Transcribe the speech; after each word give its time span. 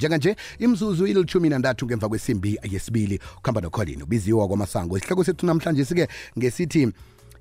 njenganje 0.00 0.36
imzuzu 0.58 1.06
ilithumi 1.06 1.48
nantathu 1.48 1.86
ngemva 1.86 2.08
kwesimbi 2.08 2.58
yesibili. 2.70 3.20
Ukuhamba 3.38 3.60
nokholini 3.60 4.02
ubiziwa 4.02 4.48
kwamasango. 4.48 4.96
Isihloko 4.96 5.24
sethu 5.24 5.46
namhlanje 5.46 5.84
sike 5.84 6.08
ngesithi 6.38 6.92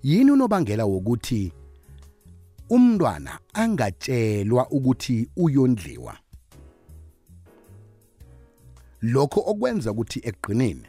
yini 0.04 0.32
unobangela 0.32 0.85
wokuthi 0.85 1.53
umntwana 2.69 3.40
angatshelwa 3.53 4.69
ukuthi 4.72 5.30
uyondliwa? 5.35 6.17
Lokho 9.02 9.44
okwenza 9.46 9.91
ukuthi 9.91 10.20
ekugqineni 10.23 10.84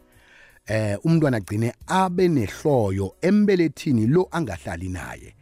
eh 0.66 0.98
umntwana 1.04 1.36
agcine 1.36 1.74
abe 1.86 2.28
nehloyo 2.28 3.14
embelethini 3.20 4.06
lo 4.06 4.28
angahlali 4.30 4.88
naye. 4.88 5.34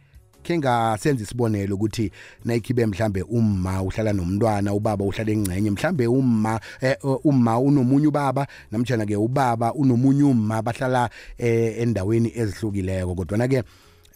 Ke 0.49 0.57
ngasenza 0.57 1.23
isibonelo 1.23 1.75
ukuthi 1.75 2.11
nayikhibe 2.45 2.85
mhlambe 2.85 3.21
umma 3.21 3.83
uhlala 3.83 4.13
nomntwana 4.13 4.73
ubaba 4.73 5.05
uhlala 5.05 5.31
engcenye 5.31 5.71
mhlambe 5.71 6.07
umma 6.07 6.59
eh, 6.81 6.97
umma 7.23 7.59
unomunye 7.59 8.07
ubaba 8.07 8.47
namtjana 8.71 9.05
ke 9.05 9.15
ubaba 9.15 9.73
unomunye 9.73 10.23
umma 10.23 10.61
bahlala 10.61 11.09
eh, 11.37 11.77
endaweni 11.81 12.31
ezihlukileko. 12.35 13.15
Kodwa 13.15 13.37
na 13.37 13.47
ke 13.47 13.63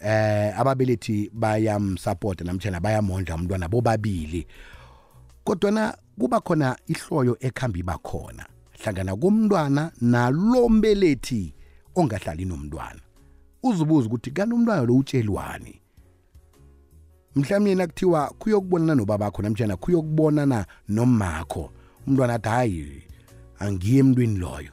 eh 0.00 0.58
ababelethi 0.58 1.30
bayamsupport 1.32 2.40
namtjana 2.40 2.80
bayamondla 2.80 3.34
umntwana 3.34 3.68
bobabili. 3.68 4.46
Kodwa 5.44 5.70
na 5.70 5.94
kuba 6.18 6.40
khona 6.40 6.76
ihloyo 6.86 7.36
ekhamba 7.40 7.78
ibakhona 7.78 8.46
hlangana 8.82 9.16
komntwana 9.16 9.92
nalombelethi 10.00 11.54
ongahlali 11.94 12.44
nomntwana. 12.44 13.00
Uzubuza 13.62 14.06
ukuthi 14.08 14.30
kanti 14.30 14.54
umntwana 14.54 14.82
lo 14.82 14.94
utshelwani 14.96 15.83
mhlawumbe 17.36 17.74
nakuthiwa 17.74 18.34
kuyokubonana 18.38 18.94
nobabakho 18.94 19.42
namtshana 19.42 19.76
kuyokubonana 19.76 20.66
nomakho. 20.88 21.70
Umntwana 22.06 22.34
athi 22.34 22.48
hayi 22.48 23.02
angiye 23.58 23.98
emntwini 23.98 24.38
loyo. 24.38 24.70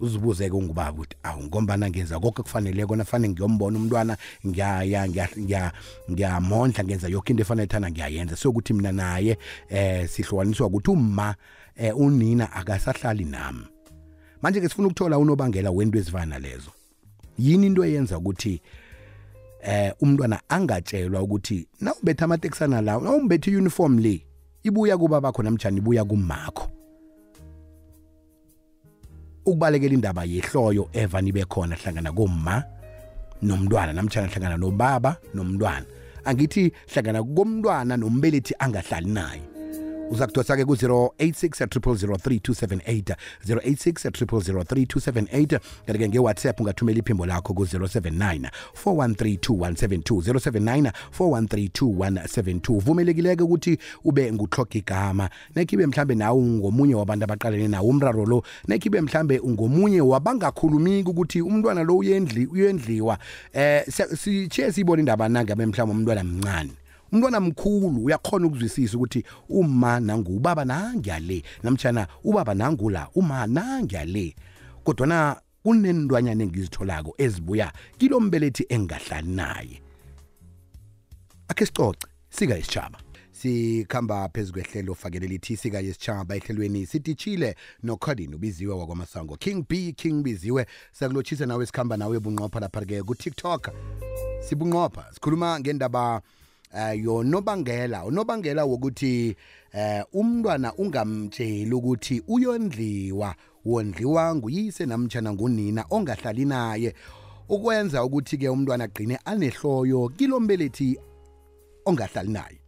Uzibuze-ke 0.00 0.56
ungubaba 0.56 0.92
ukuthi 0.92 1.16
awu 1.22 1.42
ngombana 1.44 1.90
ngenza 1.90 2.20
konke 2.20 2.42
kufaneleko 2.42 2.96
nafanele 2.96 3.32
ngiyombona 3.32 3.78
umntwana 3.78 4.16
ngiyaya 4.46 5.08
ngiyamondla 6.10 6.84
ngenza 6.84 7.08
yonke 7.08 7.32
into 7.32 7.42
efanele 7.42 7.66
thana 7.66 7.90
ngiyayenza. 7.90 8.36
Sokuthi 8.36 8.72
mina 8.72 8.92
naye 8.92 9.38
eh 9.68 10.08
sihlukaniswa 10.08 10.66
ukuthi 10.66 10.90
uma 10.90 11.34
eh 11.76 11.96
unina 11.96 12.52
akasahlali 12.52 13.24
nami. 13.24 13.66
Manje 14.42 14.60
ke 14.60 14.68
sifuna 14.68 14.88
ukuthola 14.88 15.18
unobangela 15.18 15.70
wento 15.70 15.98
ezifana 15.98 16.26
nalezo. 16.26 16.70
Yini 17.38 17.66
into 17.66 17.84
eyenza 17.84 18.18
ukuthi 18.18 18.60
eh 19.66 19.92
umntwana 20.00 20.40
angatshelwa 20.48 21.22
ukuthi 21.22 21.68
nawubetha 21.80 22.24
amateksana 22.24 22.80
lawo 22.80 23.00
nawumbethe 23.02 23.56
uniform 23.56 23.98
le 23.98 24.26
ibuya 24.62 24.98
kuba 24.98 25.20
bakho 25.20 25.42
namjani 25.42 25.78
ibuya 25.78 26.04
kumakho. 26.04 26.70
Ukubalekela 29.46 29.94
indaba 29.94 30.24
yehloyo 30.24 30.88
evani 30.92 31.32
bekhona 31.32 31.76
hlangana 31.76 32.12
komma 32.12 32.64
nomntwana 33.42 33.92
namtshana 33.92 34.26
hlangana 34.26 34.56
nobaba 34.56 35.16
nomntwana. 35.34 35.86
Angithi 36.24 36.72
hlangana 36.86 37.22
komntwana 37.22 37.96
nombelethi 37.96 38.54
angahlali 38.58 39.10
naye. 39.10 39.55
Uza 40.10 40.26
kudosa-ke 40.26 40.64
ku-086 40.64 41.66
3278 41.66 43.16
086 43.46 44.10
3278 44.10 45.60
kanti-ke 45.86 46.08
ngewhatsapp 46.08 46.60
ungathumela 46.60 46.98
iphimbo 46.98 47.26
lakho 47.26 47.54
ku-079 47.54 48.50
4132172 48.84 50.32
079 50.32 50.92
4132172 51.18 52.80
vumelekileke 52.80 53.42
ukuthi 53.42 53.78
ube 54.04 54.32
nguhloga 54.32 54.78
igama 54.78 55.30
nekhibe 55.56 55.86
mhlambe 55.86 56.14
nawe 56.14 56.38
ungomunye 56.38 56.94
wabantu 56.94 57.24
abaqalene 57.24 57.68
nawo 57.68 57.88
umraro 57.88 58.26
lo 58.26 58.42
nekhibe 58.68 59.00
mhlambe 59.00 59.38
ungomunye 59.38 60.00
wabangakhulumiki 60.00 61.10
ukuthi 61.10 61.42
umntwana 61.42 61.82
lo 61.84 61.96
uyendli 61.96 62.46
uyendliwa. 62.46 63.18
Eh 63.52 63.84
sithiye 64.16 64.72
siyibona 64.72 65.00
indaba 65.00 65.28
nangabe 65.28 65.66
mhlawumbe 65.66 65.98
umntwana 65.98 66.24
mncane. 66.24 66.85
Umntwana 67.12 67.40
mkhulu 67.40 68.04
uyakhona 68.04 68.46
ukuzwisisa 68.46 68.96
ukuthi 68.96 69.24
uma 69.48 70.00
nangu 70.00 70.36
ubaba 70.36 70.64
nangiyale 70.64 71.42
namtshana 71.62 72.06
ubaba 72.24 72.54
nangula 72.54 73.08
uma 73.14 73.46
nangiyale 73.46 74.34
kodwana 74.84 75.36
kunendwanyana 75.62 76.44
engizitholako 76.44 77.14
ezibuya 77.18 77.72
kilo 77.98 78.20
mbelethi 78.20 78.66
engahlali 78.68 79.28
naye. 79.28 79.82
Akhe 81.48 81.66
sicoce 81.66 82.06
sika 82.30 82.54
yesitshaba 82.54 82.98
sikhamba 83.32 84.28
phezu 84.28 84.52
kwehlelo 84.52 84.94
fakelela 84.94 85.34
ithi 85.34 85.56
sika 85.56 85.80
yesitshaba 85.80 86.36
ehlelweni 86.36 86.86
sititshile 86.86 87.56
nocodin 87.82 88.34
ubiziwe 88.34 88.74
wakwamasango. 88.74 89.36
King 89.36 89.64
b 89.68 89.92
king 89.92 90.22
biziwe 90.22 90.66
siyakulotshisa 90.92 91.46
nawe 91.46 91.66
sikhamba 91.66 91.96
nawe 91.96 92.20
bunqopha 92.20 92.60
lapha-ke 92.60 93.02
kutiktok. 93.02 93.70
Sibunqopha 94.40 95.12
sikhuluma 95.14 95.60
ngendaba 95.60 96.22
uh, 96.74 97.04
yonobangela 97.04 98.04
unobangela 98.04 98.64
wokuthi 98.64 99.36
uh, 99.74 100.20
umntwana 100.20 100.74
ungamtsheli 100.74 101.74
ukuthi 101.74 102.22
uyondliwa. 102.28 103.34
Wondliwa 103.64 104.34
nguyise 104.34 104.86
namtshana 104.86 105.32
ngunina 105.32 105.84
ongahlali 105.90 106.44
naye. 106.44 106.94
Ukwenza 107.48 108.04
ukuthi-ke 108.04 108.48
umntwana 108.48 108.84
agqine 108.84 109.18
anehloyo 109.24 110.08
kilombelethi 110.08 110.98
ongahlali 111.84 112.32
naye. 112.32 112.60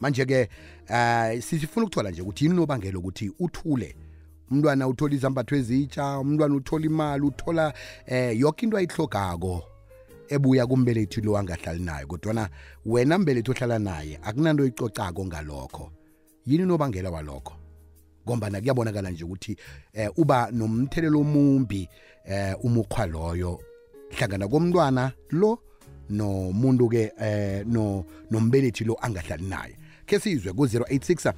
Manje-ke 0.00 0.48
uh, 0.90 1.40
sifuna 1.42 1.86
ukuthola 1.86 2.10
nje 2.10 2.22
ukuthi 2.22 2.44
yini 2.44 2.56
unobangela 2.56 2.98
ukuthi 2.98 3.32
uthule? 3.38 3.96
Umntwana 4.50 4.88
uthola 4.88 5.14
izambatho 5.14 5.56
ezitsha 5.56 6.18
umntwana 6.18 6.54
uthola 6.54 6.86
imali 6.86 7.22
uthola 7.26 7.74
eh 8.06 8.40
yonke 8.40 8.66
into 8.66 8.76
ayihlogako 8.76 9.75
ebuya 10.28 10.66
kumbelethi 10.66 11.20
lo 11.20 11.38
angahlali 11.38 11.82
naye 11.82 12.06
kodwana 12.06 12.48
wena 12.86 13.18
mbelethi 13.18 13.50
ohlala 13.50 13.78
naye 13.78 14.18
akunanto 14.22 14.62
oyicocako 14.62 15.26
ngalokho. 15.26 15.90
Yini 16.46 16.62
unobangela 16.62 17.10
walokho? 17.10 17.54
Ngombana 18.26 18.60
kuyabonakala 18.60 19.10
nje 19.10 19.24
ukuthi 19.24 19.56
eh, 19.92 20.10
uba 20.16 20.50
nomthelelo 20.50 21.20
omumbi 21.20 21.88
eh, 22.24 22.54
umukhwa 22.64 23.06
loyo. 23.06 23.60
Hlangana 24.10 24.48
komntwana 24.48 25.12
lo 25.30 25.58
nomuntu-ke 26.10 27.12
eh, 27.20 27.64
no, 27.66 28.04
nombelethi 28.30 28.84
lo 28.84 28.96
angahlali 29.00 29.44
naye. 29.44 29.76
Ke 30.06 30.18
sizwe 30.18 30.52
ku-086 30.52 31.32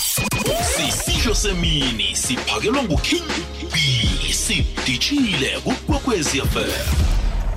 sisisho 0.76 1.34
semini 1.34 2.16
siphakelwa 2.16 2.84
nguking 2.84 3.22
b 3.72 4.01
sidishile 4.42 5.60
kukwekwezi 5.64 6.40
fm 6.40 6.86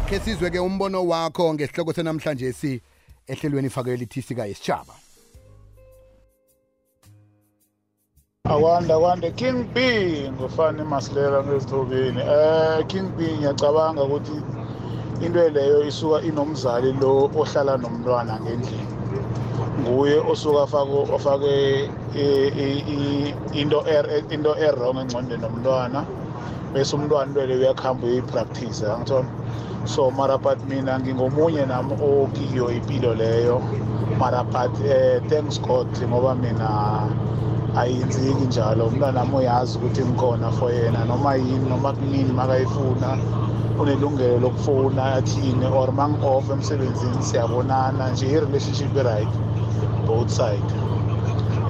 ke 0.10 0.20
sizwe-ke 0.20 0.60
umbono 0.60 1.08
wakho 1.08 1.54
ngesihloko 1.54 1.94
senamhlanje 1.94 2.54
si 2.54 2.82
ehlelweni 3.28 3.68
ifakelo 3.68 4.04
ithisi 4.04 4.34
yesitshaba 4.34 4.94
akwande 8.46 8.94
akwande 8.94 9.32
king 9.32 9.66
b 9.74 9.78
ngofani 10.32 10.84
masilela 10.84 11.44
ngezithobeni? 11.44 12.22
Eh 12.22 12.86
king 12.88 13.10
b 13.18 13.34
ngiyacabanga 13.38 14.04
ukuthi 14.04 14.38
into 15.26 15.50
leyo 15.50 15.88
isuka 15.88 16.22
inomzali 16.22 16.94
lo 17.02 17.32
ohlala 17.36 17.78
nomntwana 17.78 18.40
ngendlini. 18.40 18.88
Nguye 19.82 20.18
osuka 20.32 20.64
afake 20.64 20.98
ofake 21.16 21.90
into 23.54 23.80
into 24.30 24.52
errong 24.58 24.98
engcondweni 25.02 25.42
nomntwana 25.42 26.06
bese 26.76 26.92
umntwana 26.96 27.28
into 27.32 27.46
leyo 27.48 27.60
uyakuhamba 27.60 28.08
uyipractice 28.08 28.84
angithona 28.84 29.30
so 29.86 30.12
mara 30.12 30.38
but 30.38 30.60
mina 30.66 31.00
ngingomunye 31.00 31.66
nami 31.66 31.94
okiyo 31.94 32.72
impilo 32.72 33.14
leyo. 33.16 33.62
Mara 34.20 34.44
but 34.44 34.74
eh, 34.82 35.22
thanks 35.30 35.62
god 35.62 35.88
ngoba 36.10 36.36
mina 36.36 37.08
ayenzeki 37.78 38.46
njalo. 38.48 38.88
Umntwana 38.88 39.20
wami 39.20 39.36
uyazi 39.36 39.78
ukuthi 39.78 40.02
ngikhona 40.02 40.52
for 40.52 40.72
yena. 40.72 41.06
Noma 41.06 41.36
yini 41.36 41.70
noma 41.70 41.94
kunini 41.94 42.34
makayifuna 42.34 43.18
unelungelo 43.80 44.40
lokufona 44.40 45.14
athini 45.16 45.66
or 45.66 45.92
mangi-off 45.92 46.50
emsebenzini 46.50 47.24
siyabonana 47.24 48.10
nje. 48.12 48.26
I-relationship 48.26 48.96
i-right 48.98 49.30
both 50.08 50.30
side. 50.30 50.70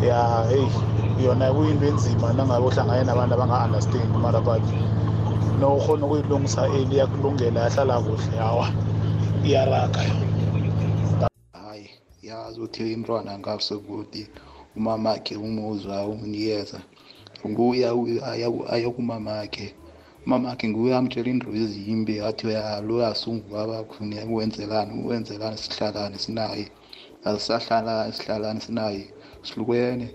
Ya 0.02 0.46
hey. 0.50 0.95
Yona 1.24 1.48
kuyinto 1.54 1.86
enzima 1.92 2.28
nangabe 2.36 2.66
uhlangane 2.68 3.04
nabantu 3.08 3.34
abanga-understand 3.36 4.12
mara 4.24 4.42
but 4.42 4.64
nokhona 5.60 6.04
ukuyilungisa 6.06 6.62
eli 6.78 6.98
yakulungela 7.00 7.60
yahlala 7.66 7.96
kuhle 8.06 8.38
hawa 8.38 8.68
iyaraga. 9.48 10.02
Yona 11.04 11.28
hayi 11.54 11.90
yazi 12.28 12.60
ukuthi 12.60 12.94
imntwana 12.94 13.40
ngabusekude 13.40 14.28
umamakhe 14.78 15.36
umuzwa 15.46 15.96
umnikeza. 16.12 16.80
Nguye 17.48 17.86
aya 18.74 18.90
kumamakhe 18.96 19.74
umamakhe 20.26 20.68
nguye 20.70 20.96
amtshela 20.96 21.30
into 21.30 21.50
ezimbi 21.62 22.20
athi 22.28 22.48
lo 22.88 22.96
asungubaba 23.08 23.84
khuni 23.90 24.16
wenzelani 24.36 24.94
wenzelani 25.08 25.58
sihlalane 25.58 26.18
sinaye. 26.18 26.66
Asisahlala 27.24 28.12
sihlalane 28.12 28.60
sinaye 28.60 29.04
sihlukene. 29.44 30.08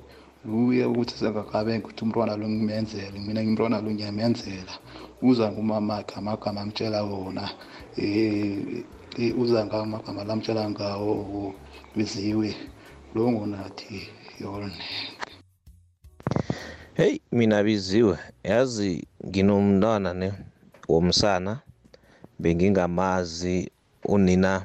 Nguye 0.47 0.85
ukuthi 0.87 1.15
sengakabe 1.19 1.79
ukuthi 1.79 2.05
umntwana 2.05 2.37
lo 2.37 2.49
ngimenzele 2.49 3.19
mina 3.21 3.41
umntwana 3.41 3.81
lo 3.81 3.91
ngiyamenzela. 3.93 4.75
Uza 5.23 5.53
ngumamakhe 5.53 6.15
amagama 6.17 6.61
amtshela 6.61 7.03
wona. 7.03 7.45
Um 7.99 8.85
uza 9.43 9.67
ngawo 9.67 9.83
amagama 9.83 10.25
lamtshela 10.25 10.71
ngawo 10.71 11.55
biziwe 11.97 12.57
lo 13.15 13.31
ngonathi 13.33 14.09
yona. 14.41 14.73
Hey 16.95 17.21
mina 17.33 17.63
biziwe 17.63 18.17
yazi 18.45 19.07
nginomntwana 19.27 20.15
ne 20.15 20.33
womsana. 20.89 21.61
Bengingamazi 22.39 23.71
unina 24.05 24.65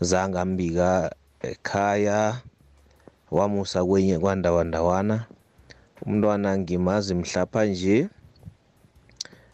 zangambika 0.00 1.14
ekhaya. 1.42 2.42
Wamusa 3.30 3.84
kwenye 3.84 4.18
kwandawandawana 4.18 5.26
umntwana 6.06 6.58
ngimazi 6.58 7.14
mhlapha 7.14 7.64
nje. 7.64 8.08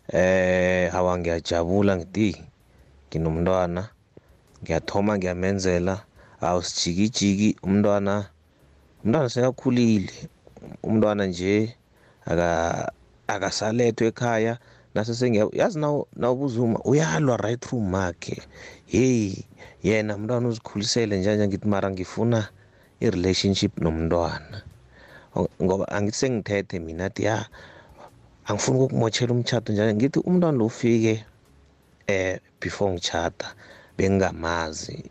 Eh 0.09 0.93
hawa 0.93 1.19
ngiyajabula 1.19 1.97
ngithi 1.97 2.45
nginomntwana 3.09 3.89
ngiyathoma 4.63 5.17
ngiyamenzela 5.19 5.95
awusijikijiki 6.41 7.57
umntwana 7.63 8.29
umntwana 9.05 9.29
sekakhulile 9.29 10.13
umntwana 10.83 11.27
nje 11.27 11.77
aka 12.27 12.49
akasalethwe 13.27 14.07
ekhaya 14.13 14.59
nase 14.95 15.15
sengiya 15.15 15.49
yazi 15.53 15.79
naw 15.81 16.05
nawubuzuma 16.17 16.79
uyalwa 16.85 17.37
right 17.37 17.61
through 17.61 17.83
makhe. 17.83 18.37
Hey 18.87 19.33
yena 19.83 20.17
umntwana 20.17 20.49
uzikhulisele 20.49 21.19
njanje 21.19 21.49
ngithi 21.49 21.69
mara 21.69 21.91
ngifuna 21.91 22.49
i-relationship 23.05 23.73
nomntwana. 23.85 24.59
Ngoba 25.63 25.85
angithi 25.89 26.19
sengithethe 26.19 26.79
mina 26.79 27.05
athi 27.05 27.23
ya 27.25 27.37
angifuni 28.47 28.79
ukukumotshela 28.79 29.33
umtshato 29.33 29.73
njani? 29.73 29.95
Ngithi 29.95 30.19
umntwana 30.29 30.59
lo 30.59 30.67
ufike 30.67 31.25
eh 32.07 32.41
before 32.61 32.93
ngitshata 32.93 33.47
bengingamazi. 33.97 35.11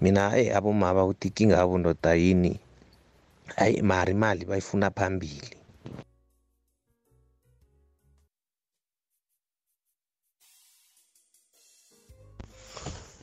Mina 0.00 0.22
eh 0.38 0.56
abomama 0.56 1.04
ukuthi 1.04 1.28
ikinga 1.28 1.56
yabo 1.56 1.78
ndoda 1.78 2.14
yini? 2.14 2.60
Hayi 3.56 3.82
mara 3.82 4.10
imali 4.10 4.44
bayifuna 4.44 4.90
phambili. 4.90 5.56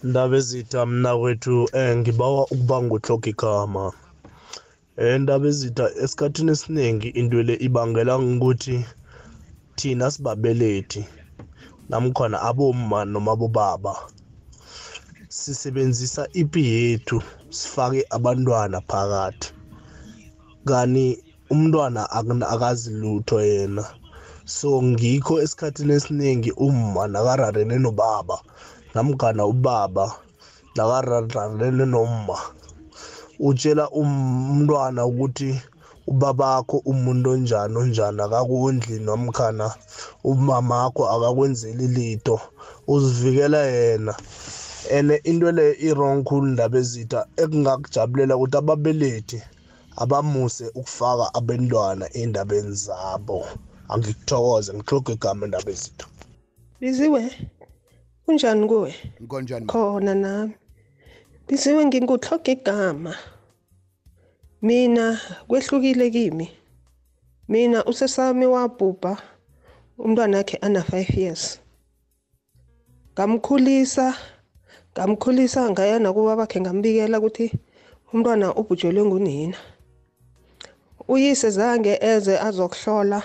Ndaba 0.04 0.38
ezitha 0.38 0.86
mna 0.86 1.18
kwethu 1.18 1.70
um 1.74 1.98
ngibawa 1.98 2.44
ukuba 2.44 2.82
nguhloga 2.82 3.30
igama 3.30 3.94
um 4.98 5.22
ndaba 5.22 5.48
ezitha 5.48 5.86
esikhathini 6.04 6.52
esiningi 6.52 7.10
into 7.20 7.44
le 7.48 7.54
ibangela 7.68 8.14
ngokuthi 8.20 8.86
thina 9.78 10.12
sibabelethi 10.12 11.02
namkhona 11.90 12.38
aboma 12.42 13.06
noma 13.06 13.32
abobaba. 13.32 13.94
Sisebenzisa 15.30 16.28
ipi 16.42 16.62
yethu 16.74 17.22
sifake 17.50 18.02
abantwana 18.10 18.82
phakathi. 18.90 19.50
Kani 20.68 21.06
umntwana 21.52 22.02
akazi 22.54 22.92
lutho 23.02 23.42
yena. 23.42 23.86
So 24.46 24.82
ngikho 24.82 25.42
esikhathini 25.44 25.94
esiningi 25.94 26.52
umma 26.52 27.08
nakararene 27.08 27.78
nobaba 27.80 28.38
namkhana 28.96 29.46
ubaba 29.46 30.06
nakararene 30.76 31.86
nomma. 31.86 32.57
Utshela 33.40 33.90
umntwana 33.90 35.06
ukuthi 35.06 35.62
ubabakho 36.08 36.78
umuntu 36.92 37.30
onjani 37.30 37.76
onjani 37.78 38.22
akakondli 38.22 38.96
nomkhana 39.00 39.68
umamakho 40.24 41.04
akakwenzeli 41.14 41.88
lito 41.88 42.40
uzivikela 42.88 43.62
yena. 43.66 44.16
And 44.90 45.12
into 45.26 45.52
le 45.52 45.76
i-wrong 45.84 46.24
khulu 46.24 46.48
ndaba 46.48 46.78
ezitha 46.80 47.28
ekungakujabulela 47.42 48.38
ukuthi 48.38 48.58
ababelethi 48.58 49.40
abamuse 50.02 50.66
ukufaka 50.80 51.26
abentwana 51.38 52.06
ey'ndabeni 52.18 52.76
zabo. 52.86 53.44
Angikuthokoze 53.92 54.72
ngihloga 54.74 55.12
igama 55.14 55.46
endaba 55.46 55.72
ezitha. 55.76 56.06
Biziwe 56.80 57.22
kunjani 58.24 58.68
kuwe? 58.68 58.92
Nkonjani. 59.20 59.66
Ma? 59.66 59.72
khona 59.72 60.14
nami. 60.16 60.54
Biziwe 61.48 61.86
nginguthoga 61.86 62.52
igama. 62.52 63.16
Mina 64.62 65.20
kwehlukile 65.48 66.10
kimi. 66.12 66.52
Mina 67.48 67.86
usesami 67.86 68.46
wabhubha 68.46 69.18
umntwana 69.98 70.38
wakhe 70.38 70.58
ana 70.62 70.80
5 70.80 71.20
years. 71.20 71.60
Ngamkhulisa 73.14 74.16
ngamkhulisa 74.94 75.70
ngaya 75.72 76.00
nakuba 76.00 76.36
bakhe 76.36 76.62
ngambikela 76.62 77.20
ukuthi 77.20 77.48
umntwana 78.14 78.56
ubhujelwe 78.56 79.06
ngunina. 79.06 79.58
Uyise 81.08 81.50
zange 81.50 81.94
eze 82.02 82.36
azokuhlola 82.40 83.24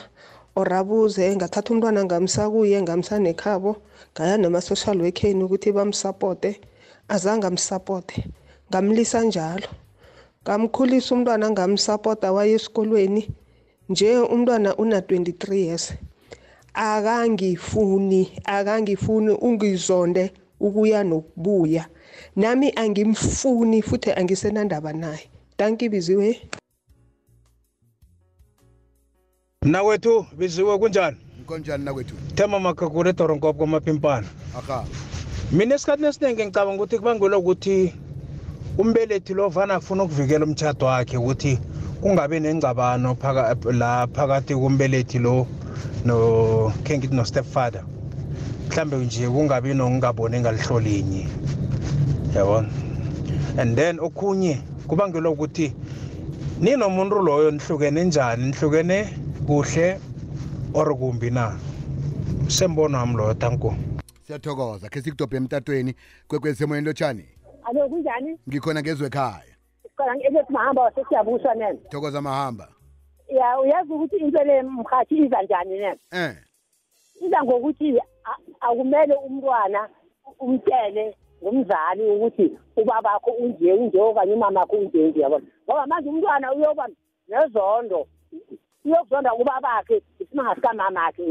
orabuze 0.57 1.37
ngathatha 1.37 1.75
umntwana 1.75 2.05
ngamsa 2.05 2.51
kuye 2.51 2.83
ngamsa 2.83 3.19
nekhabo 3.19 3.77
ngaya 4.15 4.39
nama-social 4.39 5.03
workeni 5.03 5.43
ukuthi 5.45 5.73
bamsapote. 5.73 6.61
Azange 7.15 7.47
amsapote 7.47 8.25
ngamlisa 8.71 9.21
njalo. 9.25 9.69
Ngamkhulisa 10.45 11.15
umntwana 11.15 11.51
ngamsapota 11.51 12.33
waye 12.33 12.53
esikolweni 12.59 13.23
nje 13.89 14.19
umntwana 14.35 14.71
una-23 14.77 15.55
years. 15.55 15.95
Akangifuni 16.75 18.23
akangifuni 18.45 19.31
ungizonde 19.31 20.33
ukuya 20.61 21.05
nokubuya. 21.05 21.85
Nami 22.37 22.73
angimfuni 22.77 23.83
futhi 23.83 24.11
angisenandaba 24.13 24.93
naye. 24.93 25.25
Danki 25.59 25.89
biziwe. 25.89 26.29
Mnakwethu 29.63 30.27
biziwe 30.39 30.79
kunjani? 30.79 31.17
Nkonjani 31.43 31.85
nakwethu? 31.85 32.15
Thema 32.35 32.59
makakure 32.61 33.13
doronkop 33.13 33.57
kwamapimpana. 33.57 34.27
Aha. 34.59 34.85
Mina 35.53 35.75
esikhathini 35.75 36.09
esiningi 36.09 36.45
ngicabanga 36.45 36.83
ukuthi 36.83 36.99
kubangelwa 36.99 37.39
ukuthi 37.39 37.93
umbelethi 38.79 39.35
lo 39.35 39.49
vana 39.49 39.75
afuna 39.75 40.05
ukuvikela 40.05 40.47
umtshato 40.47 40.87
wakhe 40.87 41.17
ukuthi 41.17 41.59
kungabi 42.01 42.41
nengcabano 42.41 43.17
la 43.73 44.07
phakathi 44.07 44.55
kombelethi 44.55 45.19
lo 45.19 45.47
no 46.07 46.73
khe 46.85 46.99
ngithi 46.99 47.15
no-stepfather 47.15 47.85
mhlambe 48.69 48.97
nje 48.97 49.29
kungabi 49.29 49.75
nokungaboni 49.75 50.37
engalihlolinye 50.37 51.29
yabona 52.35 52.69
and 53.59 53.77
then 53.77 54.01
okhunye 54.01 54.57
kubangelwa 54.89 55.33
ukuthi 55.33 55.75
ninomuntu 56.61 57.21
loyo 57.23 57.51
nihlukene 57.51 58.05
njani 58.05 58.45
nihlukene 58.45 59.05
kuhle 59.47 60.01
or 60.73 60.97
kumbi 60.97 61.31
na? 61.31 61.53
Sembono 62.49 62.99
wami 62.99 63.17
loyo 63.17 63.35
tanko 63.35 63.77
siyathokoza 64.37 64.89
khe 64.89 65.01
sikudobhe 65.01 65.37
emtatweni 65.37 65.95
kwekwezimoyeni 66.29 66.87
lotshani 66.87 67.25
alo 67.65 67.89
kunjani? 67.89 68.39
Ngikhona 68.49 68.81
ngezwe 68.83 69.07
ekhaya. 69.07 69.55
Qala 69.97 70.13
ebethi 70.27 70.53
mahamba 70.53 70.83
wasesiyabusa 70.83 71.55
nene 71.55 71.79
thokoza 71.91 72.23
mahamba. 72.23 72.69
Ya 73.29 73.61
uyazi 73.61 73.93
ukuthi 73.93 74.17
into 74.17 74.45
le 74.45 74.63
mhathi 74.63 75.17
iza 75.17 75.43
njani 75.43 75.71
nene 75.79 75.99
eh. 76.13 76.37
Iza 77.21 77.45
ngokuthi 77.45 77.99
a- 78.25 78.39
akumele 78.61 79.15
umntwana 79.15 79.89
umtshele 80.41 81.17
ngumzali 81.43 82.03
ukuthi 82.11 82.59
ubabakho 82.77 83.31
unje 83.31 83.73
unje 83.73 84.01
okanye 84.01 84.33
umamakho 84.35 84.77
unje 84.77 85.09
nje 85.09 85.21
yabona 85.21 85.47
ngoba 85.65 85.87
manje 85.87 86.09
umntwana 86.09 86.53
uyoba 86.55 86.89
nezondo. 87.29 88.07
Uyokuzonda 88.85 89.35
ubabakhe 89.35 90.03
isimanga 90.19 90.55
sikamamakhe 90.55 91.23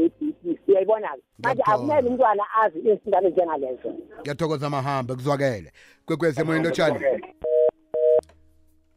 uyayibona-ke 0.68 1.22
manje 1.42 1.62
Ngiyakuthola. 1.62 1.74
akumele 1.74 2.08
umntwana 2.08 2.44
azi 2.62 2.78
izindaba 2.78 3.26
ezinjengalezo 3.28 3.90
ngiyathokoza 4.20 4.70
mahamba 4.70 5.14
kuzwakele. 5.14 5.72
Kwekwezimoyeni 6.06 6.64
lotshani. 6.64 6.98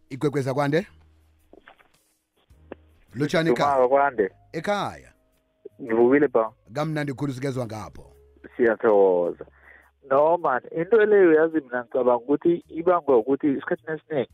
Ikwekweza 0.10 0.54
kwande 0.54 0.88
lotshani 3.16 3.50
ekhaya? 3.50 3.88
Kwande. 3.88 4.32
Ekhaya? 4.54 5.12
Ngivukile 5.82 6.28
ba 6.28 6.52
kamnandi 6.74 7.14
khulu 7.14 7.34
sikezwa 7.34 7.66
ngapho. 7.66 8.12
Siyathokoza. 8.58 9.46
No 10.10 10.38
man 10.38 10.62
into 10.72 11.06
leyo 11.06 11.34
yazi 11.34 11.62
mina 11.62 11.84
ngicabanga 11.84 12.18
ukuthi 12.24 12.64
ibangwa 12.70 13.18
ukuthi 13.18 13.48
isikhathini 13.48 13.98
esiningi 13.98 14.30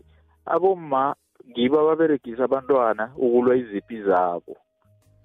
aboma 0.45 1.15
ngibo 1.49 1.79
ababeregisa 1.79 2.43
abantwana 2.43 3.11
ukulwa 3.17 3.55
iziphi 3.55 4.03
zabo. 4.03 4.57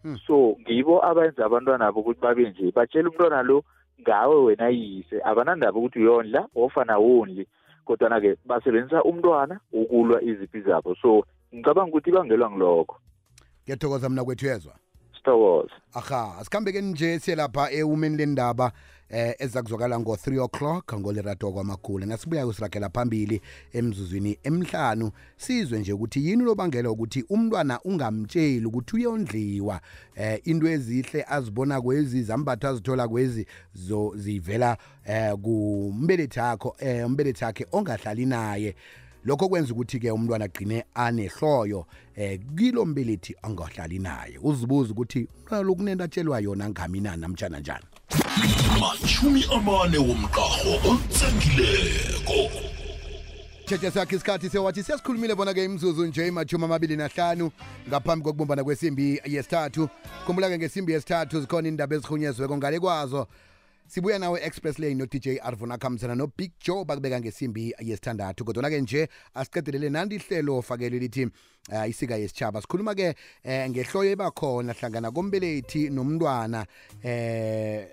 Hmm. 0.02 0.18
so 0.26 0.56
ngibo 0.61 1.04
abenza 1.04 1.44
abantwana 1.44 1.87
abo 1.87 2.00
ukuthi 2.00 2.20
babe 2.20 2.50
nje 2.50 2.70
batshela 2.70 3.08
umntwana 3.08 3.42
lo 3.42 3.64
ngawe 4.00 4.37
wena 4.44 4.68
yise 4.68 5.16
abanandaba 5.25 5.78
ukuthi 5.78 5.99
uyondla 5.99 6.49
ofana 6.54 6.99
wondli 6.99 7.46
kodwana-ke 7.85 8.37
basebenzisa 8.44 9.02
umntwana 9.02 9.61
ukulwa 9.73 10.23
iziphi 10.23 10.61
zabo. 10.61 10.94
So 11.02 11.25
ngicabanga 11.54 11.90
ukuthi 11.90 12.11
ibangelwa 12.11 12.50
ngilokho. 12.50 12.96
Ngiyathokoza 13.64 14.08
mna 14.08 14.25
kwethu 14.25 14.46
yezwa. 14.46 14.75
Sithokoza 15.26 15.75
aha 15.95 16.37
asikhambekeni 16.40 16.90
nje 16.90 17.18
siye 17.18 17.37
lapha 17.37 17.71
ewumeni 17.71 18.16
lendaba 18.16 18.73
eh 19.09 19.35
ezakuzwakala 19.38 19.99
ngo-3 19.99 20.40
o'clock 20.40 20.95
ngolerato 20.95 21.52
kwamakhulu. 21.52 22.06
Nasibuya 22.06 22.47
usiragela 22.47 22.88
phambili 22.88 23.40
emzuzwini 23.73 24.38
emhlanu. 24.42 25.11
Sizwe 25.37 25.78
nje 25.78 25.92
ukuthi 25.92 26.28
yini 26.28 26.42
unobangela 26.42 26.90
ukuthi 26.90 27.25
umntwana 27.28 27.80
ungamtsheli 27.85 28.66
ukuthi 28.66 28.97
uyondliwa? 28.97 29.80
Eh 30.16 30.40
into 30.45 30.68
ezihle 30.68 31.25
azibona 31.28 31.80
kwezi 31.80 32.23
zambatho 32.23 32.68
azithola 32.68 33.09
kwezi 33.09 33.47
zivela 34.14 34.76
eh 35.04 35.35
kumbelethi 35.35 36.40
akho 36.40 36.76
eh 36.78 37.06
umbelethi 37.06 37.45
akhe 37.45 37.66
ongahlali 37.73 38.26
naye. 38.26 38.75
Lokho 39.26 39.49
kwenza 39.49 39.73
ukuthi-ke 39.73 40.11
umntwana 40.11 40.45
agcine 40.45 40.85
anehloyo 40.95 41.87
eh 42.16 42.40
kilo 42.56 42.85
mbelethi 42.85 43.37
angahlali 43.42 43.99
naye. 43.99 44.38
Uzibuza 44.42 44.92
ukuthi 44.92 45.28
umntwana 45.38 45.62
lo 45.62 45.75
kunento 45.75 46.04
atshelwa 46.04 46.40
yona 46.40 46.71
ngaminani 46.71 47.21
namtshana 47.21 47.61
njani? 47.61 47.85
Machumi 48.80 49.45
amane 49.52 49.99
womqarho 49.99 50.73
otsengileko 50.90 52.66
tshetshe 53.66 53.90
sakhe 53.90 54.16
isikhathi 54.16 54.50
sewathi 54.50 54.83
siyasikhulumile 54.83 55.35
bona-ke 55.35 55.64
imzuzu 55.64 56.06
nje 56.06 56.28
imachumi 56.28 56.64
amabili 56.64 56.97
nahlanu 56.97 57.50
ngaphambi 57.88 58.25
kokubumbana 58.25 58.64
kwesimbi 58.64 59.21
yesithathu. 59.25 59.88
Khumbula-ke 60.26 60.59
ngesimbi 60.59 60.92
yesithathu 60.92 61.40
zikhona 61.40 61.68
indaba 61.68 61.97
ezirhunyeziweko 61.97 62.56
ngale 62.56 62.80
kwazo. 62.80 63.26
Sibuya 63.87 64.19
nawe 64.19 64.40
express 64.43 64.78
lane 64.78 64.95
no-dj 64.95 65.38
arvona 65.43 65.78
khambisana 65.78 66.14
no-big 66.14 66.52
joe 66.64 66.85
bakubeka 66.85 67.21
ngesimbi 67.21 67.75
yesithandathu 67.81 68.45
kodwana-ke 68.45 68.81
nje 68.81 69.09
asiqedelele 69.35 69.90
nandi 69.90 70.16
ihlelo 70.16 70.62
fakele 70.62 70.99
lithi 70.99 71.25
uh, 71.25 71.88
isika 71.88 72.16
yesitshaba 72.16 72.62
sikhuluma-ke 72.62 73.14
uh, 73.45 73.71
ngehloyo 73.71 74.11
ebakhona 74.11 74.73
hlangana 74.73 75.11
kombelethi 75.11 75.90
nomntwana 75.90 76.66
eh 77.02 77.87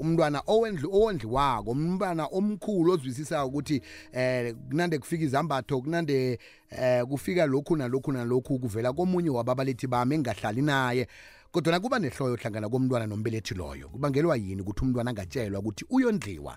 umntwana 0.00 0.42
owondliwako 0.46 1.70
umntwana 1.70 2.26
omkhulu 2.26 2.92
ozwisisako 2.92 3.48
ukuthi 3.48 3.82
eh 4.12 4.54
kunande 4.68 4.98
kufika 4.98 5.24
izambatho 5.24 5.80
kunande 5.80 6.38
eh 6.70 7.04
kufika 7.04 7.46
lokhu 7.46 7.76
nalokhu 7.76 8.12
nalokhu 8.12 8.58
kuvela 8.58 8.92
komunye 8.92 9.30
wababalethi 9.30 9.86
bami 9.86 10.14
engahlali 10.14 10.62
naye. 10.62 11.06
Kodwa 11.52 11.80
kuba 11.80 11.98
nehloyo 11.98 12.36
hlangana 12.36 12.68
komntwana 12.68 13.06
nombelethi 13.06 13.54
loyo. 13.54 13.88
Kubangelwa 13.88 14.36
yini 14.36 14.62
ukuthi 14.62 14.84
umntwana 14.84 15.10
angatshelwa 15.10 15.60
ukuthi 15.60 15.84
uyondliwa? 15.90 16.56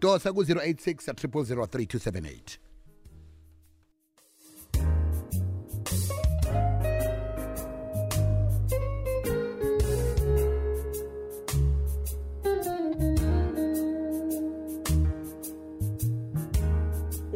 Dosa 0.00 0.32
ku-086 0.32 1.12
3278 1.12 2.69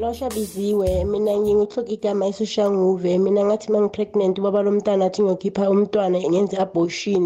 losha 0.04 0.28
biziwe 0.37 0.90
mina 1.12 1.32
ngingihloka 1.40 1.90
igama 1.96 2.25
esishanguve 2.30 3.12
mina 3.25 3.40
ngathi 3.46 3.66
uma 3.70 3.80
ngi-pregnant 3.80 4.34
ubaba 4.38 4.61
lomntwana 4.66 5.04
athi 5.08 5.20
ngiyokhipha 5.23 5.64
umntwana 5.75 6.18
ngenze 6.30 6.56
abortion 6.64 7.25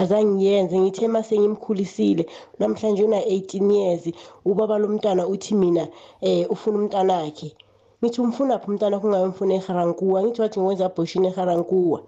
azange 0.00 0.32
ngiyenze. 0.34 0.74
Ngithe 0.80 1.06
ma 1.14 1.20
sengimkhulisile 1.28 2.24
namhlanje 2.58 3.02
una-eighteen 3.08 3.70
years 3.78 4.04
ubaba 4.50 4.74
lomntwana 4.82 5.22
uthi 5.34 5.54
mina 5.62 5.84
um 6.28 6.44
ufuna 6.54 6.76
umntanakhe 6.80 7.48
ngithi 8.00 8.18
umfunaphi 8.24 8.66
umntwana 8.70 8.96
kungabe 9.00 9.24
umfuna 9.30 9.52
eharankuwa 9.58 10.18
ngithi 10.22 10.40
wathi 10.42 10.58
ngikwenza 10.58 10.84
abortion 10.86 11.24
eharankuwa 11.30 11.98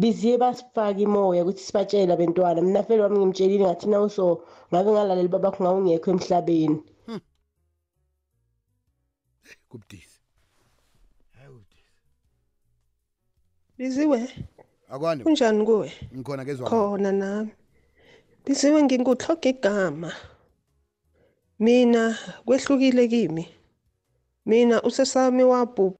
biziye 0.00 0.34
basifake 0.42 1.00
imoya 1.06 1.42
ukuthi 1.42 1.62
sibatshele 1.66 2.12
abentwana. 2.12 2.58
Mina 2.62 2.82
fele 2.86 3.02
wami 3.02 3.18
ngimtshelile 3.18 3.64
ngathi 3.64 3.86
nawuso 3.88 4.24
ngabe 4.70 4.88
ngalaleli 4.92 5.30
babakho 5.34 5.58
ngabe 5.62 5.78
ungekho 5.80 6.10
emhlabeni. 6.14 6.78
Kubudisi. 9.68 10.20
Hayi 11.32 11.48
ubudisi 11.48 11.78
biziwe? 13.78 14.28
Akwani? 14.88 15.22
Kunjani 15.22 15.64
kuwe? 15.64 15.92
Ngikhona 16.14 16.44
kezwa 16.44 16.68
khona 16.70 17.12
nami. 17.12 17.52
Biziwe 18.44 18.82
ngingutloga 18.82 19.48
igama. 19.48 20.12
Mina 21.58 22.18
kwehlukile 22.44 23.08
kimi. 23.08 23.48
Mina 24.46 24.82
usesami 24.82 25.44
wabhubha. 25.44 25.98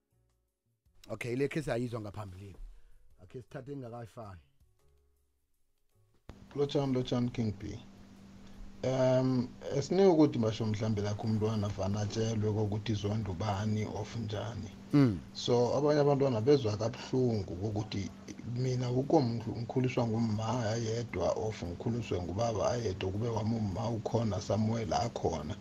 Okay 1.11 1.37
le 1.37 1.49
khe 1.49 1.62
sayizwa 1.62 2.00
ngaphambilini. 2.00 2.59
Akhe 3.23 3.43
sithathe 3.43 3.73
engakayifaki 3.73 4.49
lotshani 6.57 6.95
lotshani 6.95 7.31
king 7.31 7.52
b? 7.59 7.78
Um 8.85 9.49
esinike 9.77 10.07
ukuthi 10.09 10.39
basho 10.39 10.67
mhlambe 10.67 11.03
lakho 11.03 11.23
umntwana 11.27 11.69
vana 11.69 12.01
atshelwe 12.01 12.53
kokuthi 12.53 12.93
izondo 12.93 13.33
bani 13.35 13.85
of 14.01 14.17
njani. 14.17 14.71
Mm. 14.93 15.19
so 15.35 15.77
abanye 15.77 16.01
abantwana 16.01 16.41
bezwa 16.41 16.77
kabuhlungu 16.77 17.55
kokuthi 17.57 18.11
mina 18.57 18.91
ukho 18.91 19.23
ngikhuliswa 19.23 20.07
ngumma 20.07 20.65
ayedwa 20.73 21.29
of 21.33 21.63
ngikhuliswe 21.63 22.23
ngubaba 22.23 22.71
ayedwa 22.71 23.11
kube 23.11 23.29
wami 23.29 23.57
umma 23.57 23.89
ukhona 23.91 24.41
somewhere 24.41 24.95
akhona. 24.95 25.55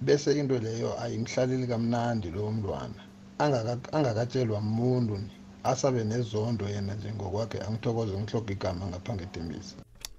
Bese 0.00 0.38
into 0.38 0.58
leyo 0.58 1.00
ayimhlaleli 1.00 1.66
kamnandi 1.66 2.30
lowo 2.30 2.50
mntwana. 2.52 3.00
Angaka- 3.38 3.92
angakatshelwa 3.92 4.60
muntu 4.60 5.16
ni 5.18 5.30
asabe 5.64 6.04
nezondo 6.04 6.68
yena 6.68 6.94
njengokwakhe 6.94 7.58
angithokoze 7.60 8.12
ngihloga 8.18 8.52
igama 8.52 8.86
ngapha 8.86 9.14
ngedembisi 9.14 9.74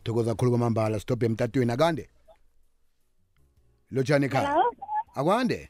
thokoza 0.06 0.36
khulu 0.36 0.52
kwamambala 0.52 1.00
stop 1.00 1.24
emtatweni 1.24 1.72
akande 1.72 2.10
lotshani 3.92 4.26
ekhaya 4.26 4.56
akwande 5.16 5.70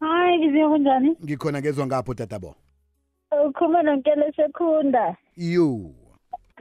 Hayi 0.00 0.38
biziwe 0.38 0.68
kunjani? 0.68 1.16
ngikhona 1.24 1.62
kezwa 1.62 1.86
ngapho 1.86 2.14
tatabo 2.14 2.54
Ukhuluma 3.46 3.82
nonkele 3.82 4.32
sekhunda. 4.36 5.16
yo 5.36 5.90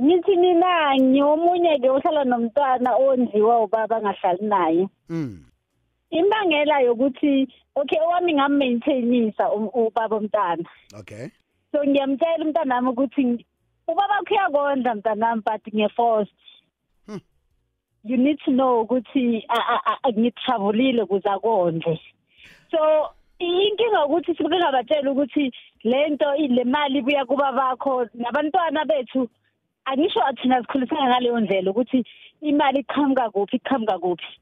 Ngithi 0.01 0.35
mina 0.37 0.95
ngiyomunye 1.01 1.79
ke 1.79 1.89
uhlala 1.89 2.23
nomntwana 2.23 2.95
ondliwa 2.95 3.63
ubaba 3.63 3.97
angahlali 3.97 4.45
naye. 4.47 4.87
mm. 5.09 5.45
Imbangela 6.11 6.79
yokuthi 6.79 7.47
okay 7.75 7.99
owami 7.99 8.33
ngam-maintainisa 8.33 9.51
um- 9.51 9.69
ubaba 9.73 10.15
umntana. 10.17 10.63
okay 10.99 11.27
So 11.71 11.83
ngiyamtshela 11.83 12.45
umntanami 12.45 12.87
ukuthi 12.89 13.45
ubaba 13.87 14.15
wakho 14.15 14.33
uyakondla 14.33 14.95
mntanami 14.95 15.41
but 15.45 15.73
nge-forced. 15.75 16.33
You 18.03 18.17
need 18.17 18.39
to 18.45 18.51
know 18.51 18.85
ukuthi 18.85 19.43
a- 19.49 19.79
a- 19.89 19.97
a- 20.03 20.11
ngitravulile 20.11 21.03
ukuze 21.03 21.29
akondle. 21.29 21.99
So 22.71 23.09
inkinga 23.39 24.05
ukuthi 24.05 24.35
sibuke 24.35 24.57
ngabatshela 24.57 25.11
ukuthi 25.11 25.51
lento 25.83 26.25
le 26.37 26.63
mali 26.63 26.99
ibuya 26.99 27.25
kuba 27.25 27.51
bakho 27.51 28.07
nabantwana 28.13 28.85
bethu 28.85 29.29
angisho 29.85 30.21
thina 30.41 30.61
sikhulisana 30.61 31.09
ngaleyo 31.09 31.39
ndlela 31.39 31.71
ukuthi 31.71 32.05
imali 32.41 32.79
iqhamuka 32.79 33.29
kuphi 33.29 33.55
iqhamuka 33.57 33.99
kuphi 33.99 34.39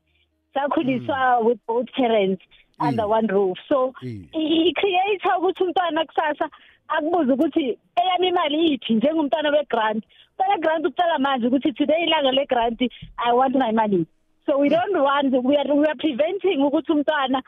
sakhuliswa 0.54 1.40
with 1.46 1.60
both 1.68 1.88
parents 1.94 2.42
under 2.80 3.08
one 3.08 3.28
roof 3.28 3.58
so 3.68 3.94
i-creator 4.02 5.38
ukuthi 5.38 5.64
umntwana 5.64 6.06
kusasa 6.06 6.50
akubuze 6.90 7.32
ukuthi 7.34 7.78
eyami 8.02 8.28
imali 8.28 8.58
iyiphi 8.58 8.94
njengomntwana 8.94 9.50
we-grant. 9.50 10.04
Umntwana 10.04 10.54
we-grant 10.56 10.86
ukucala 10.86 11.20
manje 11.20 11.48
ukuthi 11.48 11.74
today 11.74 12.04
ilanga 12.04 12.32
le-grant 12.32 12.82
i 13.18 13.34
want 13.34 13.56
my 13.56 13.72
money. 13.72 14.06
So 14.46 14.58
we 14.58 14.70
don't 14.70 14.98
want 14.98 15.32
we 15.44 15.56
are, 15.58 15.76
we 15.76 15.86
are 15.86 15.96
preventing 15.96 16.62
ukuthi 16.62 16.92
umntwana 16.92 17.44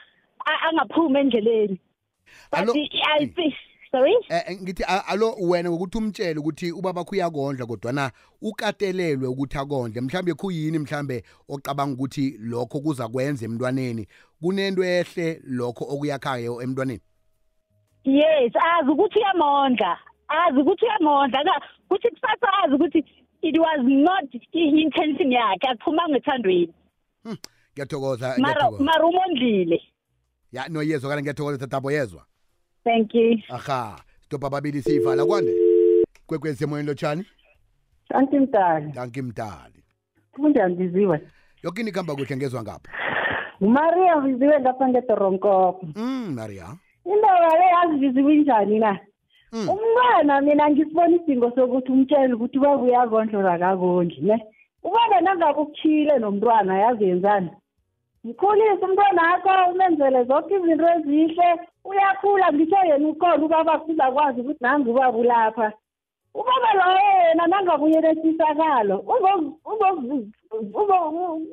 angaphumi 0.69 1.19
endleleni. 1.19 1.79
Alo- 2.51 2.74
i 2.74 3.25
think 3.25 3.53
sorry? 3.91 4.15
Eh 4.29 4.43
eh, 4.48 4.62
ngithi 4.62 4.83
alo 4.83 5.36
wena 5.39 5.69
ngokuthi 5.69 5.98
umtshele 5.98 6.39
ukuthi 6.39 6.71
ubaba 6.71 7.03
kho 7.03 7.15
uyakondla 7.15 7.65
kodwana 7.65 8.12
ukatelelwe 8.41 9.27
ukuthi 9.27 9.57
akondle. 9.57 10.01
Mhlambe 10.01 10.33
khuyini 10.33 10.79
mhlambe 10.79 11.24
ocabanga 11.50 11.93
ukuthi 11.93 12.38
lokho 12.39 12.79
kuza 12.79 13.07
kwenza 13.07 13.45
emntwaneni? 13.45 14.07
Kunento 14.41 14.83
ehle 14.83 15.41
lokho 15.43 15.86
okuyakhayo 15.89 16.62
emntwaneni? 16.62 17.01
Yes 18.03 18.53
azi 18.55 18.89
ukuthi 18.91 19.20
uyamondla 19.20 19.98
azi 20.27 20.60
ukuthi 20.60 20.86
uyamondla. 20.86 21.43
Ka- 21.43 21.62
kuthi 21.89 22.10
kusasa 22.10 22.48
azi 22.63 22.75
ukuthi 22.75 23.05
it 23.41 23.58
was 23.58 23.79
not 23.84 24.34
i-intention 24.53 25.31
yakhe 25.31 25.67
aphumanga 25.70 26.17
ethandweni 26.17 26.74
ngiyathokoza 27.74 28.27
mara 28.27 28.53
ngiyathokoza. 28.53 28.84
mara 28.84 29.05
umondlile. 29.05 29.81
Ya 30.51 30.67
noyezwa 30.70 31.10
kana 31.10 31.22
ngiyathokoza 31.22 31.58
tatabo 31.58 31.91
yezwa. 31.91 32.25
Thank 32.84 33.13
you. 33.15 33.38
Aha 33.50 33.96
stop 34.22 34.43
ababili 34.43 34.81
siyivala 34.81 35.25
kwande? 35.25 35.51
Kwekwezi 36.27 36.63
emoyeni 36.63 36.88
lotshani? 36.88 37.25
Kanti 38.10 38.39
mdali 38.39 38.91
danki 38.91 39.22
mdali 39.22 39.84
kunjani 40.31 40.75
biziwe 40.75 41.22
yoke 41.63 41.81
ini 41.81 41.91
kuhamba 41.91 42.15
kuhle 42.15 42.38
ngezwa 42.38 42.62
ngapha? 42.63 42.91
Ngumaria 43.63 44.22
biziwe 44.22 44.60
ngapha 44.60 44.88
ngedoronkoko 44.89 45.86
mm 45.96 46.34
maria. 46.36 46.67
Indaba 47.05 47.58
le 47.60 47.65
yazi 47.74 47.96
biziwe 48.01 48.34
injani 48.36 48.79
na? 48.79 49.00
Umntwana 49.53 50.41
mina 50.41 50.70
ngisibona 50.70 51.15
isidingo 51.15 51.51
sokuthi 51.55 51.91
umtshele 51.91 52.34
ukuthi 52.34 52.58
uba 52.58 52.77
uyakondlo 52.77 53.41
rakakondli 53.41 54.22
ne? 54.22 54.38
Ubaba 54.84 55.22
nangabe 55.22 55.60
ukuthile 55.62 56.13
nomntwana 56.20 56.74
yazi 56.84 57.03
yenzani? 57.03 57.50
Mkhulise 58.24 58.86
umntwana 58.86 59.22
akho 59.34 59.72
umenzele 59.72 60.24
zonke 60.24 60.53
izinto 60.55 60.88
ezihle 60.96 61.50
uyakhula 61.89 62.48
ngitsho 62.53 62.79
yena 62.89 63.08
ukhona 63.10 63.43
ubaba 63.46 63.74
uzakwazi 63.91 64.41
ukuthi 64.41 64.63
nangu 64.63 64.89
ubaba 64.91 65.17
ulapha. 65.17 65.67
Ubaba 66.39 66.70
loyo 66.79 67.01
yena 67.20 67.48
nangabuyelesisakalo 67.48 68.96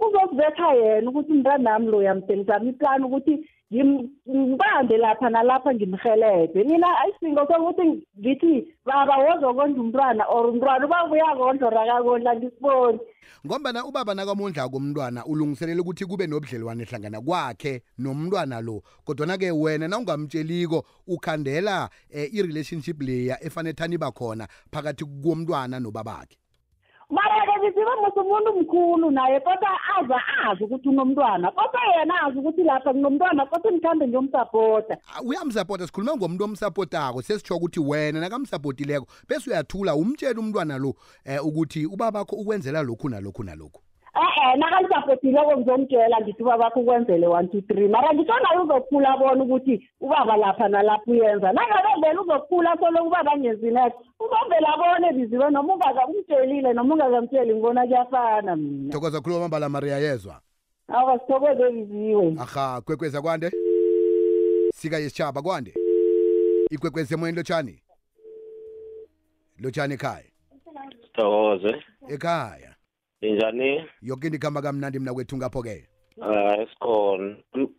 uzozibetha 0.05 0.69
yena 0.81 1.11
ukuthi 1.11 1.33
umntanami 1.33 1.87
lo 1.93 1.99
yamdelisami 2.02 2.69
iplani 2.71 3.05
ukuthi 3.05 3.35
ngibambe 3.73 4.97
lapha 4.97 5.31
nalapha 5.31 5.75
ngimhelebhe 5.75 6.65
mina 6.65 6.89
isingo 7.09 7.47
sokuthi 7.47 8.03
ngithi 8.21 8.75
baba 8.85 9.17
wozokondla 9.17 9.81
umntwana 9.83 10.25
or 10.25 10.47
umntwana 10.47 10.87
uba 10.87 11.05
uyakondla 11.05 11.71
rakakondla 11.71 12.37
ngisiboni 12.37 13.01
ngombana 13.47 13.85
ubaba 13.85 14.15
nakamondla 14.15 14.69
komntwana 14.69 15.27
ulungiselela 15.27 15.83
ukuthi 15.83 16.07
kube 16.07 16.27
nobudlelwane 16.27 16.85
hlangana 16.85 17.21
kwakhe 17.21 17.83
nomntwana 17.99 18.61
lo. 18.61 18.83
Kodwana-ke 19.05 19.51
wena 19.51 19.89
nawungamtsheliko 19.89 20.85
ukhandela 21.07 21.91
eh, 22.11 22.35
i-relationship 22.35 23.03
leya 23.03 23.45
efanele 23.45 23.77
thani 23.77 23.95
iba 23.95 24.11
khona 24.13 24.49
phakathi 24.73 25.05
komntwana 25.05 25.81
nobabakhe. 25.81 26.37
Bisibe 27.59 27.93
musi 28.03 28.19
umuntu 28.19 28.61
mkhulu 28.61 29.11
naye 29.11 29.41
kodwa 29.41 29.71
aza 29.99 30.21
azi 30.49 30.65
ukuthi 30.65 30.88
unomntwana 30.88 31.50
kodwa 31.50 31.81
yena 31.97 32.23
azi 32.23 32.38
ukuthi 32.38 32.62
lapha 32.62 32.93
kunomntwana 32.93 33.47
kodwa 33.47 33.73
mkhambe 33.73 34.09
ngiyomsapota. 34.09 34.97
Ah, 35.17 35.23
uyamsapota 35.23 35.87
sikhuluma 35.87 36.17
ngomuntu 36.17 36.45
omsapotako 36.45 37.23
sesitsho 37.23 37.57
ukuthi 37.57 37.81
wena 37.81 38.21
nakamsapotileko 38.21 39.07
bese 39.29 39.50
uyathula 39.50 39.95
umtshela 39.95 40.41
umntwana 40.41 40.79
lo 40.79 40.95
eh, 41.25 41.45
ukuthi 41.47 41.87
ubabakho 41.87 42.37
ukwenzela 42.37 42.83
lokhu 42.83 43.09
nalokhu 43.09 43.45
nalokhu. 43.45 43.88
E-e 44.15 44.57
nakalisapotileko 44.57 45.57
ngizomtshela 45.57 46.21
ngithi 46.21 46.43
ubabakho 46.43 46.81
ukwenzele 46.81 47.27
one 47.27 47.49
two 47.49 47.61
three. 47.61 47.88
Mara 47.88 48.15
ngitsho 48.15 48.33
naye 48.33 48.59
uzokhula 48.65 49.11
abona 49.15 49.45
ukuthi 49.45 49.88
ubaba 50.00 50.37
lapha 50.37 50.69
nalapha 50.69 51.11
uyenza. 51.11 51.53
Nangabe 51.53 52.00
vele 52.03 52.19
uzokhula 52.19 52.77
solo 52.81 53.05
ubaba 53.05 53.33
angenzineko 53.33 54.03
uzovele 54.21 54.67
abone 54.75 55.12
biziwe 55.12 55.50
noma 55.50 55.75
ungakamtshelile 55.75 56.73
noma 56.73 56.95
ungakamtsheli 56.95 57.55
ngibona 57.55 57.87
kuyafana 57.87 58.57
mina. 58.57 58.93
Thokoza 58.93 59.21
khuluma 59.21 59.41
mambala 59.41 59.69
maria 59.69 59.99
yezwa. 59.99 60.41
Awa 60.88 61.19
sithokoze 61.19 61.71
biziwe 61.71 62.37
aha 62.41 62.81
kwekweza 62.81 63.23
kwande? 63.23 63.50
Sika 64.75 64.99
yesitshaba 64.99 65.43
kwande? 65.43 65.75
Ikwekwezi 66.71 67.15
emoyeni 67.15 67.37
lotshani 67.37 67.83
lotshani 69.59 69.95
ekhaya? 69.95 70.25
Sithokoze 71.03 71.83
ekhaya. 72.09 72.75
Linjani? 73.23 73.85
Yoke 74.03 74.27
into 74.27 74.37
ikhamba 74.37 74.63
kamnandi 74.63 74.99
mna 74.99 75.15
kwethu 75.15 75.37
ngapho-ke? 75.37 75.87
Um 76.17 76.61
esikhona. 76.61 77.37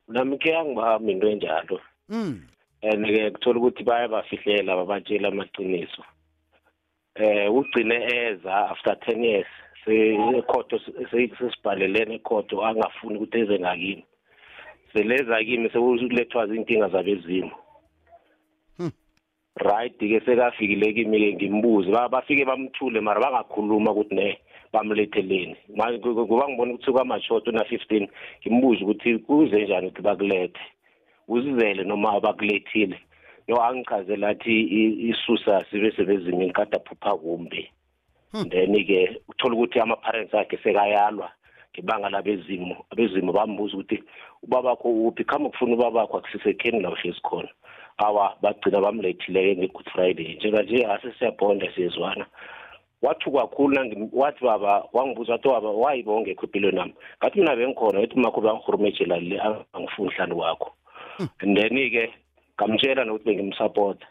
Nami 0.08 0.38
ke 0.38 0.55
angibahambi 0.55 1.12
into 1.12 1.27
enjalo. 1.27 1.79
Mm. 2.10 2.41
and-ke 2.81 3.31
kuthola 3.31 3.60
ukuthi 3.60 3.84
baye 3.84 4.08
bafihlela 4.08 4.75
babatshela 4.75 5.28
amaqiniso. 5.28 6.04
Eh 7.15 7.52
ugcine 7.52 7.95
eza 7.95 8.69
after 8.71 8.95
ten 9.06 9.23
years 9.23 9.47
sekhoto 9.86 10.80
sesibhalelene 11.12 12.15
ekhoto 12.15 12.65
angafuni 12.65 13.17
ukuthi 13.17 13.39
eze 13.39 13.60
ngakini 13.60 14.06
seleza 14.93 15.43
kimi 15.43 15.69
sekulethwa 15.69 16.47
zinkinga 16.47 16.89
zabezimu 16.89 17.52
right 19.56 19.97
ke 19.97 20.21
sekafikile 20.25 20.93
kimi-ke 20.93 21.34
ngimbuze. 21.36 21.91
Ba- 21.91 22.10
bafike 22.10 22.45
bamthule 22.45 23.02
mara 23.02 23.19
bangakhuluma 23.19 23.91
ukuthi 23.91 24.15
ne 24.15 24.39
bamletheleni. 24.73 25.55
Ma- 25.75 25.97
ku- 25.97 26.15
ku- 26.15 26.25
ngoba 26.25 26.49
ngibona 26.49 26.73
ukuthi 26.73 26.91
kwamashoto 26.91 27.51
una-fifteen 27.51 28.08
ngimbuze 28.41 28.84
ukuthi 28.84 29.17
kuze 29.19 29.62
njani 29.65 29.88
ukuthi 29.88 30.01
bakulethe? 30.01 30.60
Uzizele 31.27 31.84
noma 31.84 32.19
bakulethile 32.19 32.97
yo 33.47 33.62
angichazela 33.63 34.27
athi 34.29 34.62
i- 34.62 35.10
isusa 35.10 35.65
sibe 35.71 35.91
sebezimini 35.91 36.53
kade 36.53 36.77
aphupha 36.77 37.15
kumbi. 37.17 37.69
Then-ke 38.49 39.21
uthola 39.27 39.55
ukuthi 39.55 39.79
ama-parents 39.79 40.34
akhe 40.34 40.58
sekayalwa 40.58 41.32
ngebanga 41.73 42.10
labezimu 42.10 42.75
abezimu 42.91 43.34
bambuza 43.34 43.77
ukuthi 43.77 44.03
ubabakho 44.43 44.89
uphi? 44.89 45.23
Khama 45.23 45.47
ukufuna 45.47 45.73
ubabakho 45.73 46.17
akusisekheni 46.17 46.82
la 46.82 46.89
uhlezi 46.89 47.21
khona. 47.21 47.49
Awa 47.97 48.38
bagcina 48.41 48.82
bamlethile-ke 48.82 49.55
nge-good 49.58 49.89
friday. 49.89 50.36
Njenganje 50.36 50.86
ase 50.86 51.12
siyabhonda 51.19 51.71
siyezwana. 51.75 52.25
Wathi 53.01 53.31
kakhulu 53.31 53.75
nangi- 53.75 54.09
wathi 54.13 54.43
baba 54.45 54.83
wangibuza 54.93 55.31
wathi 55.33 55.47
baba 55.47 55.69
wayibo 55.71 56.15
ongekho 56.17 56.45
empilweni 56.45 56.75
nami. 56.77 56.93
Ngathi 57.23 57.39
mina 57.39 57.55
bengikhona 57.55 58.01
ethi 58.01 58.19
makho 58.19 58.41
bangihurumejela 58.41 59.19
le 59.19 59.39
angifuni 59.73 60.09
hlani 60.15 60.35
kwakho 60.35 60.71
and 61.41 61.57
then-ke 61.57 62.13
ngamtshela 62.59 63.03
nokuthi 63.05 63.25
bengimsapota 63.25 64.07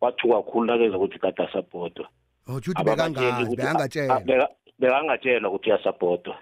wathi 0.00 0.28
kakhulu 0.28 0.66
nakeza 0.66 0.96
ukuthi 0.96 1.18
kade 1.18 1.42
asapotwa 1.42 2.06
otsho 2.48 2.70
ukuthi 2.70 2.80
Ababatsheli 2.80 3.14
bekangazi 3.14 3.42
ukuthi- 3.44 3.56
bekangatshelwa 3.56 4.16
a- 4.16 4.20
beka- 4.20 4.54
bekangatshelwa 4.78 5.50
ukuthi 5.50 5.70
uyasapotwa 5.70 6.36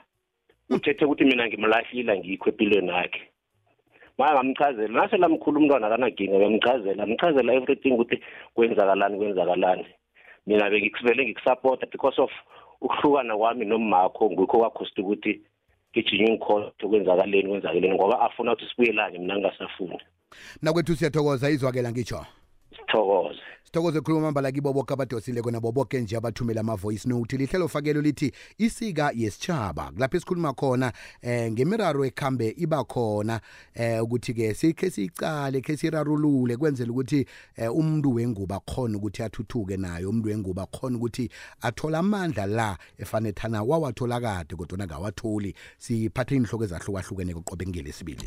uthethe 0.70 1.04
ukuthi 1.04 1.24
mina 1.24 1.46
ngimlahlile 1.48 2.18
ngikho 2.18 2.48
empilweni 2.50 2.88
yakhe. 2.88 3.22
Maya 4.18 4.34
ngamchazela 4.34 4.88
nase 5.02 5.16
lamkhulu 5.16 5.60
umntwana 5.60 5.86
akanaginga 5.86 6.36
uyamchazela 6.36 7.02
amchazela 7.02 7.52
everything 7.54 7.92
ukuthi 7.92 8.20
kwenzakalani 8.54 9.16
kwenzakalani. 9.16 9.86
Mina 10.48 10.70
bengivele 10.70 11.24
ngikusapota 11.24 11.86
because 11.92 12.18
of 12.22 12.30
ukuhlukana 12.80 13.36
kwami 13.36 13.64
nomakho 13.64 14.30
ngikho 14.30 14.58
kwakhosta 14.58 15.02
ukuthi 15.02 15.40
ngijinye 15.92 16.32
ngikhothe 16.32 16.88
kwenzakaleni 16.88 17.48
kwenzakaleni 17.48 17.94
ngoba 17.94 18.20
afuna 18.20 18.52
ukuthi 18.52 18.70
sibuyelane 18.70 19.18
mina 19.18 19.34
ngingasafuni. 19.34 20.00
Nakwethu 20.62 20.96
siyathokoza 20.96 21.50
izwakela 21.50 21.90
ngitsho 21.92 22.26
sithokoze. 22.88 23.40
Sithokoze 23.64 24.00
khuluma 24.00 24.30
mbala 24.30 24.52
kibo 24.52 24.72
boke 24.72 24.94
abadosile 24.94 25.42
nabo 25.50 25.72
boke 25.72 26.00
nje 26.00 26.16
abathumela 26.16 26.60
ama-voice 26.60 27.06
note. 27.06 27.36
Lihlelo 27.36 27.68
fakelo 27.68 28.00
lithi 28.00 28.32
isika 28.58 29.12
yesitshaba 29.14 29.92
kulapho 29.92 30.16
esikhuluma 30.16 30.54
khona 30.54 30.92
eh 31.22 31.52
ngemiraro 31.52 32.04
ekhambe 32.04 32.54
iba 32.56 32.84
khona 32.84 33.40
eh 33.74 34.02
ukuthi-ke 34.02 34.54
sikhe 34.54 34.90
siyicale 34.90 35.60
khe 35.60 35.76
sirarulule 35.76 36.56
kwenzela 36.56 36.90
ukuthi 36.90 37.26
eh, 37.56 37.70
umuntu 37.70 38.14
wenguba 38.14 38.56
akhona 38.56 38.96
ukuthi 38.96 39.22
athuthuke 39.22 39.76
naye 39.76 40.06
umuntu 40.06 40.28
wenguba 40.28 40.62
akhona 40.62 40.96
ukuthi 40.96 41.28
athole 41.60 41.96
amandla 41.96 42.46
la 42.46 42.78
efanethana 42.98 43.62
wawathola 43.62 44.20
kade 44.20 44.56
kodwa 44.56 44.86
ngawatholi 44.86 45.54
siphathe 45.78 46.36
inhloko 46.36 46.64
ezahlukahlukene 46.64 47.34
qobe 47.34 47.66
ngelesibili 47.66 48.24